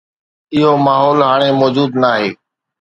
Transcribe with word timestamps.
اهو 0.55 0.71
ماحول 0.85 1.19
هاڻي 1.29 1.49
موجود 1.59 1.91
ناهي. 2.01 2.29